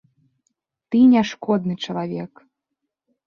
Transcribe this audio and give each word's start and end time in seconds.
Ты 0.95 1.01
не 1.11 1.21
шкодны 1.31 1.73
чалавек. 1.87 2.33